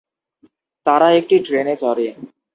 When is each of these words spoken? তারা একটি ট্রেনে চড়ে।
তারা 0.85 1.07
একটি 1.19 1.35
ট্রেনে 1.45 1.75
চড়ে। 1.75 2.07